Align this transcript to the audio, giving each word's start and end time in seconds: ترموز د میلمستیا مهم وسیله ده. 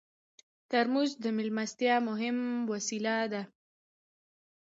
ترموز 0.71 1.11
د 1.23 1.25
میلمستیا 1.37 1.95
مهم 2.09 2.37
وسیله 2.71 3.15
ده. 3.33 3.41